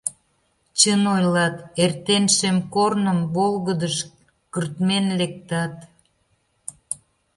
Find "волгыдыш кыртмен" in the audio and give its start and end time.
3.35-5.05